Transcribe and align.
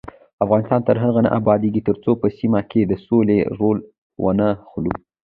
افغانستان 0.45 0.79
تر 0.87 0.95
هغو 1.03 1.19
نه 1.25 1.29
ابادیږي، 1.39 1.81
ترڅو 1.87 2.11
په 2.21 2.27
سیمه 2.37 2.61
کې 2.71 2.81
د 2.85 2.93
سولې 3.05 3.39
رول 3.59 3.77
وانخلو. 4.23 4.93